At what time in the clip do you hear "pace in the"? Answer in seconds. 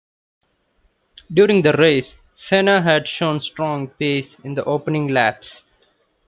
3.89-4.65